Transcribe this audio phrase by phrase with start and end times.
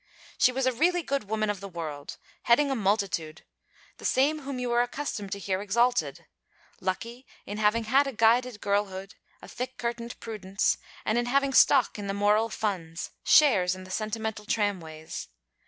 [0.39, 3.43] She was a really good woman of the world, heading a multitude;
[3.97, 6.25] the same whom you are accustomed to hear exalted;
[6.79, 11.99] lucky in having had a guided girlhood, a thick curtained prudence; and in having stock
[11.99, 15.27] in the moral funds, shares in the sentimental tramways.